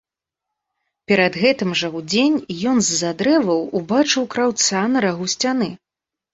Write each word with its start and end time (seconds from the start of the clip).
Перад 1.11 1.37
гэтым 1.43 1.75
жа, 1.81 1.91
удзень, 1.99 2.39
ён 2.73 2.77
з-за 2.89 3.13
дрэваў 3.21 3.61
убачыў 3.83 4.29
краўца 4.35 4.85
на 4.97 5.07
рагу 5.09 5.33
сцяны. 5.39 5.73